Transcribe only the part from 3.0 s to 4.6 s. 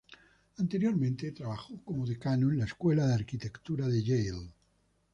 de Arquitectura de Yale.